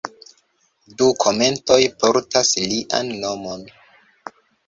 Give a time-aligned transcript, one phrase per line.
[1.01, 3.69] Du kometoj portas lian nomon.